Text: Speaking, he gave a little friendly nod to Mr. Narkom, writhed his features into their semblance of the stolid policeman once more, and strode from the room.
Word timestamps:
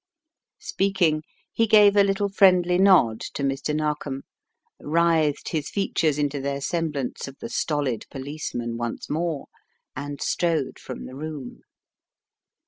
Speaking, 0.57 1.21
he 1.53 1.67
gave 1.67 1.95
a 1.95 2.03
little 2.03 2.27
friendly 2.27 2.79
nod 2.79 3.19
to 3.35 3.43
Mr. 3.43 3.75
Narkom, 3.75 4.23
writhed 4.79 5.49
his 5.49 5.69
features 5.69 6.17
into 6.17 6.41
their 6.41 6.59
semblance 6.59 7.27
of 7.27 7.37
the 7.39 7.49
stolid 7.49 8.07
policeman 8.09 8.77
once 8.77 9.11
more, 9.11 9.45
and 9.95 10.19
strode 10.19 10.79
from 10.79 11.05
the 11.05 11.13
room. 11.13 11.61